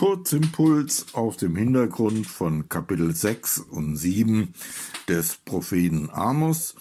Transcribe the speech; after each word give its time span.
Kurzimpuls 0.00 1.12
auf 1.12 1.36
dem 1.36 1.56
Hintergrund 1.56 2.26
von 2.26 2.70
Kapitel 2.70 3.14
6 3.14 3.58
und 3.58 3.96
7 3.98 4.54
des 5.08 5.36
Propheten 5.36 6.08
Amos 6.08 6.74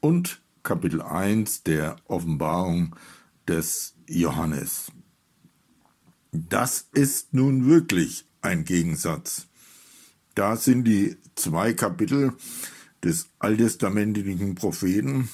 und 0.00 0.42
Kapitel 0.64 1.00
1 1.00 1.62
der 1.62 1.94
Offenbarung 2.08 2.96
des 3.46 3.94
Johannes. 4.08 4.90
Das 6.32 6.88
ist 6.92 7.34
nun 7.34 7.68
wirklich 7.68 8.24
ein 8.40 8.64
Gegensatz. 8.64 9.46
Da 10.34 10.56
sind 10.56 10.86
die 10.86 11.18
zwei 11.36 11.72
Kapitel 11.72 12.32
des 13.04 13.28
alttestamentlichen 13.38 14.56
Propheten. 14.56 15.28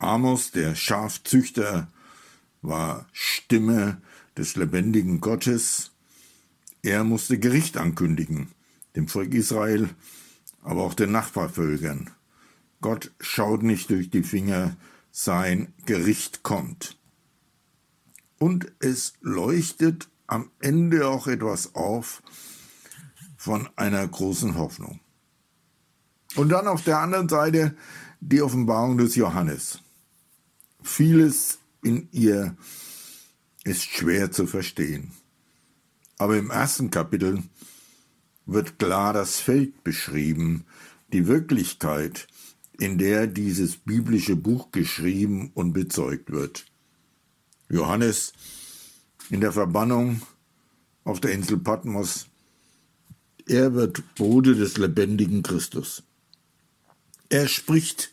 Amos, 0.00 0.50
der 0.50 0.74
Schafzüchter, 0.74 1.92
war 2.60 3.06
Stimme 3.12 4.02
des 4.36 4.56
lebendigen 4.56 5.20
Gottes. 5.20 5.89
Er 6.82 7.04
musste 7.04 7.38
Gericht 7.38 7.76
ankündigen, 7.76 8.48
dem 8.96 9.08
Volk 9.08 9.34
Israel, 9.34 9.90
aber 10.62 10.82
auch 10.82 10.94
den 10.94 11.12
Nachbarvölkern. 11.12 12.10
Gott 12.80 13.12
schaut 13.20 13.62
nicht 13.62 13.90
durch 13.90 14.10
die 14.10 14.22
Finger, 14.22 14.76
sein 15.10 15.72
Gericht 15.84 16.42
kommt. 16.42 16.96
Und 18.38 18.72
es 18.78 19.14
leuchtet 19.20 20.08
am 20.26 20.50
Ende 20.60 21.08
auch 21.08 21.26
etwas 21.26 21.74
auf 21.74 22.22
von 23.36 23.68
einer 23.76 24.06
großen 24.06 24.56
Hoffnung. 24.56 25.00
Und 26.36 26.50
dann 26.50 26.68
auf 26.68 26.82
der 26.84 27.00
anderen 27.00 27.28
Seite 27.28 27.76
die 28.20 28.40
Offenbarung 28.40 28.96
des 28.96 29.16
Johannes. 29.16 29.80
Vieles 30.82 31.58
in 31.82 32.08
ihr 32.12 32.56
ist 33.64 33.84
schwer 33.84 34.30
zu 34.30 34.46
verstehen. 34.46 35.12
Aber 36.20 36.36
im 36.36 36.50
ersten 36.50 36.90
Kapitel 36.90 37.42
wird 38.44 38.78
klar 38.78 39.14
das 39.14 39.40
Feld 39.40 39.82
beschrieben, 39.84 40.66
die 41.14 41.26
Wirklichkeit, 41.26 42.26
in 42.78 42.98
der 42.98 43.26
dieses 43.26 43.76
biblische 43.76 44.36
Buch 44.36 44.70
geschrieben 44.70 45.50
und 45.54 45.72
bezeugt 45.72 46.30
wird. 46.30 46.66
Johannes 47.70 48.34
in 49.30 49.40
der 49.40 49.52
Verbannung 49.52 50.20
auf 51.04 51.20
der 51.20 51.32
Insel 51.32 51.56
Patmos, 51.56 52.26
er 53.46 53.72
wird 53.72 54.14
Bruder 54.14 54.52
des 54.52 54.76
lebendigen 54.76 55.42
Christus. 55.42 56.02
Er 57.30 57.48
spricht 57.48 58.12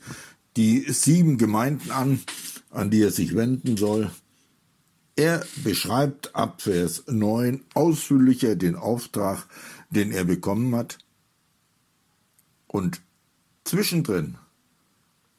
die 0.55 0.89
sieben 0.93 1.37
Gemeinden 1.37 1.91
an, 1.91 2.21
an 2.69 2.89
die 2.89 3.01
er 3.01 3.11
sich 3.11 3.35
wenden 3.35 3.75
soll. 3.75 4.09
Er 5.17 5.43
beschreibt 5.63 6.35
ab 6.35 6.61
Vers 6.61 7.03
9 7.07 7.65
ausführlicher 7.73 8.55
den 8.55 8.75
Auftrag, 8.75 9.47
den 9.89 10.11
er 10.11 10.25
bekommen 10.25 10.75
hat. 10.75 10.99
Und 12.67 13.01
zwischendrin, 13.63 14.37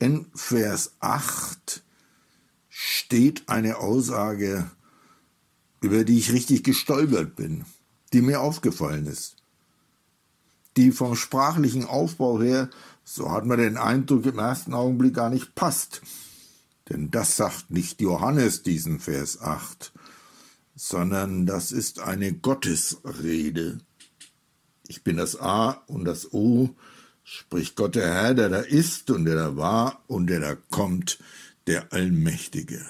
in 0.01 0.27
Vers 0.35 0.97
8, 0.99 1.85
steht 2.69 3.49
eine 3.49 3.77
Aussage, 3.77 4.69
über 5.81 6.03
die 6.03 6.19
ich 6.19 6.33
richtig 6.33 6.65
gestolpert 6.65 7.37
bin, 7.37 7.65
die 8.13 8.21
mir 8.21 8.41
aufgefallen 8.41 9.07
ist, 9.07 9.37
die 10.77 10.91
vom 10.91 11.15
sprachlichen 11.15 11.85
Aufbau 11.85 12.41
her, 12.43 12.69
so 13.05 13.31
hat 13.31 13.47
man 13.47 13.59
den 13.59 13.77
Eindruck 13.77 14.27
im 14.27 14.41
ersten 14.41 14.75
Augenblick 14.75 15.15
gar 15.15 15.31
nicht 15.31 15.55
passt. 15.55 16.03
Denn 16.89 17.11
das 17.11 17.37
sagt 17.37 17.71
nicht 17.71 18.01
Johannes 18.01 18.63
diesen 18.63 19.01
Vers 19.01 19.41
8, 19.41 19.93
sondern 20.75 21.45
das 21.45 21.73
ist 21.73 22.01
eine 22.01 22.33
Gottesrede. 22.33 23.79
Ich 24.87 25.03
bin 25.03 25.17
das 25.19 25.39
A 25.39 25.71
und 25.87 26.05
das 26.05 26.33
O, 26.33 26.75
spricht 27.25 27.77
Gott 27.77 27.95
der 27.95 28.15
Herr, 28.15 28.35
der 28.35 28.49
da 28.49 28.61
ist 28.61 29.11
und 29.11 29.27
der 29.27 29.35
da 29.35 29.57
war 29.57 30.03
und 30.07 30.29
der 30.29 30.41
da 30.41 30.55
kommt, 30.55 31.19
der 31.67 31.93
Allmächtige. 31.93 32.87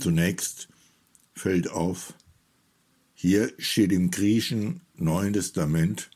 Zunächst 0.00 0.68
fällt 1.34 1.68
auf, 1.70 2.14
hier 3.14 3.52
steht 3.58 3.92
im 3.92 4.10
Griechischen 4.10 4.80
Neuen 4.94 5.34
Testament 5.34 6.10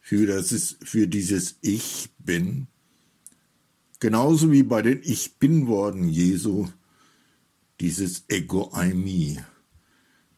für, 0.00 0.26
das 0.26 0.76
für 0.82 1.08
dieses 1.08 1.56
Ich 1.60 2.10
bin 2.18 2.68
Genauso 4.00 4.50
wie 4.50 4.62
bei 4.62 4.80
den 4.80 5.02
Ich 5.02 5.34
bin 5.34 5.66
worden 5.66 6.08
Jesu, 6.08 6.68
dieses 7.80 8.24
Ego 8.28 8.70
Eimi, 8.72 9.38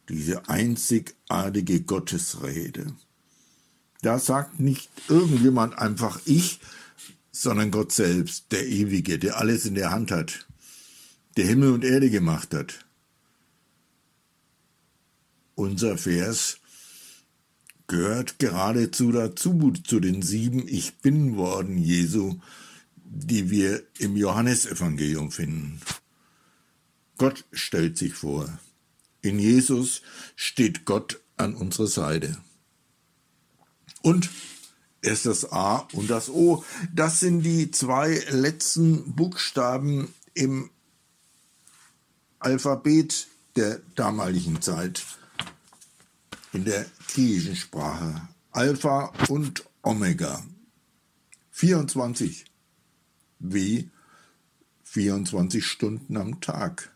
diese 0.08 0.48
einzigartige 0.48 1.82
Gottesrede. 1.82 2.94
Da 4.02 4.18
sagt 4.18 4.58
nicht 4.58 4.90
irgendjemand 5.08 5.78
einfach 5.78 6.20
ich, 6.24 6.58
sondern 7.30 7.70
Gott 7.70 7.92
selbst, 7.92 8.50
der 8.50 8.66
Ewige, 8.66 9.20
der 9.20 9.38
alles 9.38 9.64
in 9.64 9.76
der 9.76 9.92
Hand 9.92 10.10
hat, 10.10 10.48
der 11.36 11.46
Himmel 11.46 11.72
und 11.72 11.84
Erde 11.84 12.10
gemacht 12.10 12.52
hat. 12.52 12.84
Unser 15.54 15.96
Vers 15.98 16.58
gehört 17.86 18.40
geradezu 18.40 19.12
dazu, 19.12 19.72
zu 19.84 20.00
den 20.00 20.20
sieben 20.22 20.66
Ich 20.66 20.98
bin 20.98 21.36
worden 21.36 21.78
Jesu, 21.78 22.40
die 23.14 23.50
wir 23.50 23.82
im 23.98 24.16
Johannesevangelium 24.16 25.30
finden. 25.30 25.80
Gott 27.18 27.44
stellt 27.52 27.98
sich 27.98 28.14
vor. 28.14 28.58
In 29.20 29.38
Jesus 29.38 30.02
steht 30.34 30.86
Gott 30.86 31.20
an 31.36 31.54
unserer 31.54 31.86
Seite. 31.86 32.38
Und 34.00 34.30
er 35.02 35.12
ist 35.12 35.26
das 35.26 35.52
A 35.52 35.88
und 35.92 36.08
das 36.08 36.30
O. 36.30 36.64
Das 36.92 37.20
sind 37.20 37.42
die 37.42 37.70
zwei 37.70 38.24
letzten 38.30 39.14
Buchstaben 39.14 40.12
im 40.32 40.70
Alphabet 42.38 43.28
der 43.56 43.82
damaligen 43.94 44.62
Zeit 44.62 45.04
in 46.52 46.64
der 46.64 46.86
griechischen 47.08 47.56
Sprache. 47.56 48.28
Alpha 48.52 49.12
und 49.28 49.64
Omega. 49.82 50.42
24 51.50 52.46
wie 53.42 53.90
24 54.84 55.64
Stunden 55.64 56.16
am 56.16 56.40
Tag. 56.40 56.94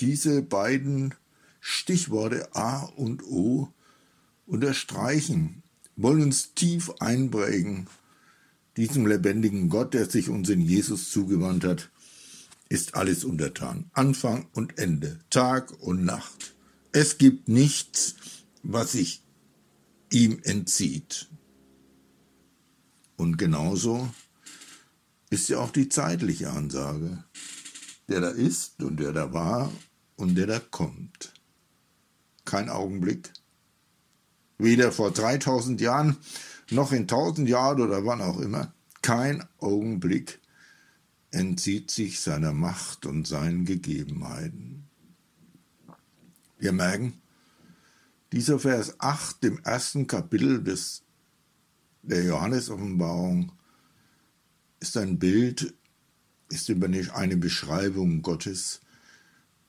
Diese 0.00 0.42
beiden 0.42 1.14
Stichworte 1.60 2.54
A 2.56 2.84
und 2.84 3.22
O 3.24 3.72
unterstreichen, 4.46 5.62
wollen 5.96 6.22
uns 6.22 6.54
tief 6.54 6.92
einprägen. 6.98 7.86
Diesem 8.76 9.06
lebendigen 9.06 9.68
Gott, 9.68 9.94
der 9.94 10.08
sich 10.08 10.28
uns 10.28 10.48
in 10.48 10.60
Jesus 10.60 11.10
zugewandt 11.10 11.64
hat, 11.64 11.90
ist 12.68 12.94
alles 12.94 13.24
untertan. 13.24 13.90
Anfang 13.92 14.48
und 14.52 14.78
Ende, 14.78 15.20
Tag 15.30 15.72
und 15.80 16.04
Nacht. 16.04 16.54
Es 16.92 17.18
gibt 17.18 17.48
nichts, 17.48 18.16
was 18.62 18.92
sich 18.92 19.22
ihm 20.10 20.40
entzieht. 20.42 21.28
Und 23.16 23.36
genauso 23.36 24.10
ist 25.32 25.48
ja 25.48 25.58
auch 25.60 25.70
die 25.70 25.88
zeitliche 25.88 26.50
Ansage. 26.50 27.24
Der 28.08 28.20
da 28.20 28.28
ist 28.28 28.82
und 28.82 29.00
der 29.00 29.12
da 29.12 29.32
war 29.32 29.72
und 30.16 30.34
der 30.34 30.46
da 30.46 30.58
kommt. 30.58 31.32
Kein 32.44 32.68
Augenblick. 32.68 33.32
Weder 34.58 34.92
vor 34.92 35.10
3000 35.10 35.80
Jahren 35.80 36.18
noch 36.70 36.92
in 36.92 37.02
1000 37.02 37.48
Jahren 37.48 37.80
oder 37.80 38.04
wann 38.04 38.20
auch 38.20 38.40
immer. 38.40 38.74
Kein 39.00 39.42
Augenblick 39.58 40.38
entzieht 41.30 41.90
sich 41.90 42.20
seiner 42.20 42.52
Macht 42.52 43.06
und 43.06 43.26
seinen 43.26 43.64
Gegebenheiten. 43.64 44.84
Wir 46.58 46.72
merken, 46.72 47.22
dieser 48.32 48.58
Vers 48.58 49.00
8 49.00 49.44
im 49.46 49.58
ersten 49.64 50.06
Kapitel 50.06 50.62
des, 50.62 51.04
der 52.02 52.22
Johannes-Offenbarung 52.22 53.52
ist 54.82 54.96
ein 54.96 55.20
Bild, 55.20 55.74
ist 56.48 56.68
eine 56.68 57.36
Beschreibung 57.36 58.20
Gottes, 58.20 58.80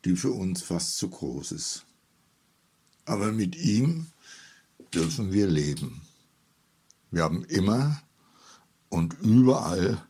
die 0.04 0.16
für 0.16 0.32
uns 0.32 0.64
fast 0.64 0.98
zu 0.98 1.10
groß 1.10 1.52
ist. 1.52 1.86
Aber 3.06 3.32
mit 3.32 3.56
ihm 3.56 4.08
dürfen 4.92 5.32
wir 5.32 5.46
leben. 5.48 6.02
Wir 7.12 7.24
haben 7.24 7.46
immer 7.46 8.02
und 8.90 9.14
überall 9.22 10.04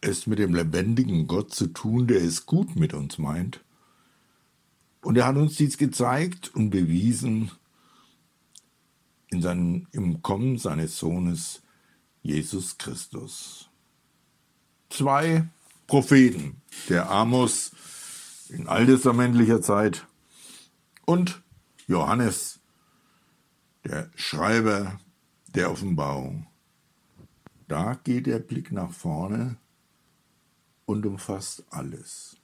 es 0.00 0.28
mit 0.28 0.38
dem 0.38 0.54
lebendigen 0.54 1.26
Gott 1.26 1.52
zu 1.52 1.66
tun, 1.66 2.06
der 2.06 2.22
es 2.22 2.46
gut 2.46 2.76
mit 2.76 2.94
uns 2.94 3.18
meint. 3.18 3.64
Und 5.00 5.16
er 5.16 5.26
hat 5.26 5.36
uns 5.36 5.56
dies 5.56 5.76
gezeigt 5.76 6.54
und 6.54 6.70
bewiesen 6.70 7.50
in 9.28 9.42
seinem, 9.42 9.88
im 9.90 10.22
Kommen 10.22 10.56
seines 10.56 10.98
Sohnes 10.98 11.62
Jesus 12.22 12.78
Christus 12.78 13.70
zwei 14.96 15.48
Propheten, 15.86 16.62
der 16.88 17.10
Amos 17.10 17.72
in 18.48 18.68
alttestamentlicher 18.68 19.60
Zeit 19.60 20.06
und 21.04 21.42
Johannes, 21.86 22.60
der 23.84 24.10
Schreiber 24.14 25.00
der 25.48 25.70
Offenbarung. 25.70 26.46
Da 27.66 27.94
geht 28.04 28.26
der 28.26 28.38
Blick 28.38 28.70
nach 28.70 28.92
vorne 28.92 29.56
und 30.86 31.04
umfasst 31.06 31.64
alles. 31.70 32.36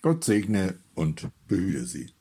Gott 0.00 0.22
segne 0.22 0.78
und 0.94 1.28
behüte 1.48 1.86
Sie. 1.86 2.12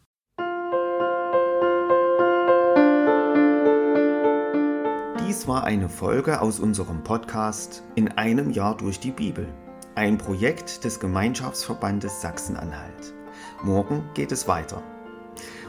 Dies 5.38 5.48
war 5.48 5.66
eine 5.66 5.88
Folge 5.88 6.42
aus 6.42 6.60
unserem 6.60 7.04
Podcast 7.04 7.84
In 7.94 8.08
einem 8.14 8.50
Jahr 8.50 8.76
durch 8.76 9.00
die 9.00 9.12
Bibel, 9.12 9.48
ein 9.94 10.18
Projekt 10.18 10.84
des 10.84 11.00
Gemeinschaftsverbandes 11.00 12.22
Sachsen-Anhalt. 12.22 13.14
Morgen 13.62 14.04
geht 14.16 14.32
es 14.32 14.48
weiter. 14.48 14.82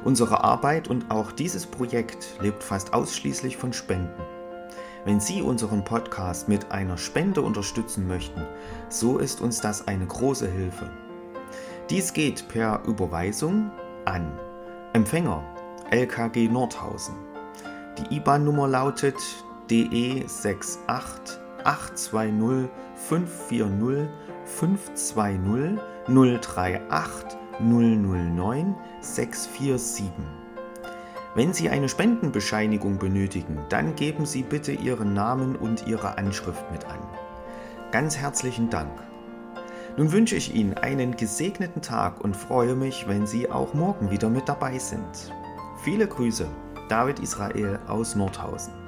Unsere 0.05 0.43
Arbeit 0.43 0.89
und 0.89 1.11
auch 1.11 1.33
dieses 1.33 1.67
Projekt 1.67 2.39
lebt 2.41 2.63
fast 2.63 2.95
ausschließlich 2.95 3.59
von 3.59 3.75
Spenden. 3.75 4.23
Wenn 5.05 5.21
Sie 5.21 5.43
unseren 5.43 5.85
Podcast 5.85 6.49
mit 6.49 6.73
einer 6.73 6.97
Spende 6.97 7.43
unterstützen 7.43 8.09
möchten, 8.09 8.41
so 8.89 9.19
ist 9.19 9.43
uns 9.43 9.61
das 9.61 9.87
eine 9.87 10.07
große 10.07 10.49
Hilfe. 10.51 10.91
Dies 11.91 12.15
geht 12.15 12.49
per 12.49 12.85
Überweisung 12.87 13.71
an 14.07 14.33
Empfänger 14.95 15.45
LKG 15.91 16.49
Nordhausen. 16.49 17.17
Die 17.99 18.17
IBAN-Nummer 18.17 18.67
lautet 18.67 19.17
DE 19.71 20.25
68 20.25 20.79
820 21.65 22.71
540 22.95 24.09
520 24.47 25.79
038 26.09 27.39
009 27.61 28.75
647. 29.01 30.11
Wenn 31.35 31.53
Sie 31.53 31.69
eine 31.69 31.89
Spendenbescheinigung 31.89 32.99
benötigen, 32.99 33.59
dann 33.69 33.95
geben 33.95 34.25
Sie 34.25 34.43
bitte 34.43 34.73
Ihren 34.73 35.13
Namen 35.13 35.55
und 35.55 35.87
Ihre 35.87 36.17
Anschrift 36.17 36.65
mit 36.73 36.87
an. 36.87 36.99
Ganz 37.93 38.17
herzlichen 38.17 38.71
Dank. 38.71 38.91
Nun 39.99 40.13
wünsche 40.13 40.37
ich 40.37 40.55
Ihnen 40.55 40.75
einen 40.75 41.17
gesegneten 41.17 41.83
Tag 41.83 42.23
und 42.23 42.37
freue 42.37 42.75
mich, 42.75 43.07
wenn 43.07 43.27
Sie 43.27 43.51
auch 43.51 43.75
morgen 43.75 44.11
wieder 44.11 44.31
mit 44.31 44.49
dabei 44.49 44.79
sind. 44.79 45.33
Viele 45.83 46.07
Grüße, 46.07 46.47
David 46.89 47.19
Israel 47.19 47.79
aus 47.87 48.15
Nordhausen. 48.15 48.88